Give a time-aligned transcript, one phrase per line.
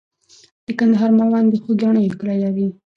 [0.65, 2.67] د کندهار میوند د خوګیاڼیو کلی لري.